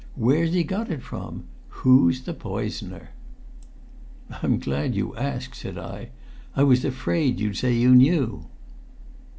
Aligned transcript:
Where's 0.15 0.51
he 0.53 0.63
got 0.63 0.89
it 0.89 1.03
from? 1.03 1.43
Who's 1.69 2.23
the 2.23 2.33
poisoner?" 2.33 3.09
"I'm 4.41 4.57
glad 4.57 4.95
you 4.95 5.15
ask," 5.15 5.53
said 5.53 5.77
I. 5.77 6.09
"I 6.55 6.63
was 6.63 6.83
afraid 6.83 7.39
you'd 7.39 7.57
say 7.57 7.73
you 7.75 7.93
knew." 7.93 8.47